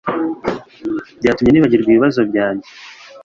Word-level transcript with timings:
Byatumye 1.19 1.49
nibagirwa 1.51 1.89
ibibazo 1.91 2.19
byanjye 2.29 2.67